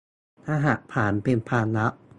[0.49, 1.93] รหัสผ่านเป็นความลับ